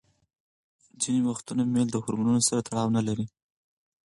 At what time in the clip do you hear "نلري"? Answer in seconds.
2.97-3.25